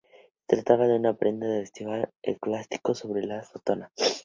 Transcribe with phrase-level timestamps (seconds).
[0.47, 3.91] Se trataba de una prenda que vestían los eclesiásticos sobre la sotana.